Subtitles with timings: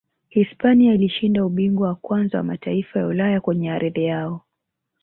[0.29, 4.41] hispania ilishinda ubingwa wa kwanza wa mataifa ya ulaya kwenye ardhi yao